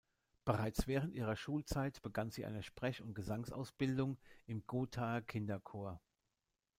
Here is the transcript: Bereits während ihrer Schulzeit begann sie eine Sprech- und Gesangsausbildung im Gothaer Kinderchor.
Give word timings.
Bereits 0.45 0.87
während 0.87 1.13
ihrer 1.13 1.35
Schulzeit 1.35 2.01
begann 2.01 2.31
sie 2.31 2.43
eine 2.43 2.63
Sprech- 2.63 3.03
und 3.03 3.13
Gesangsausbildung 3.13 4.17
im 4.47 4.65
Gothaer 4.65 5.21
Kinderchor. 5.21 6.01